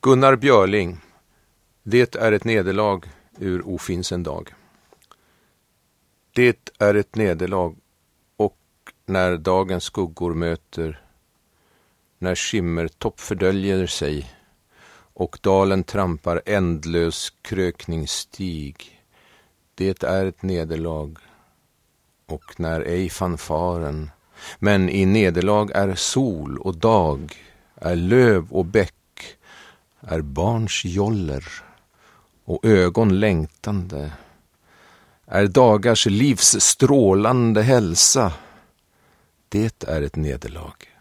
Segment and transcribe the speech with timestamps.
[0.00, 1.00] Gunnar Björling
[1.82, 3.00] Det är ett nederlag
[3.38, 4.54] ur Ofins en dag.
[6.34, 7.76] Det är ett nederlag
[8.36, 8.58] och
[9.06, 11.02] när dagens skuggor möter
[12.18, 14.30] när skimmertopp fördöljer sig
[15.14, 19.02] och dalen trampar ändlös krökningsstig.
[19.74, 21.18] Det är ett nederlag
[22.26, 24.10] och när ej fanfaren
[24.58, 27.34] men i nederlag är sol och dag,
[27.74, 28.94] är löv och bäck,
[30.00, 31.44] är barns joller
[32.44, 34.12] och ögon längtande,
[35.26, 38.32] är dagars livs strålande hälsa.
[39.48, 40.97] Det är ett nederlag.